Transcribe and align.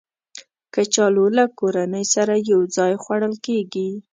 کچالو 0.73 1.25
له 1.37 1.43
کورنۍ 1.59 2.05
سره 2.15 2.33
یو 2.51 2.59
ځای 2.75 2.93
خوړل 3.03 3.33
کېږي 3.45 3.89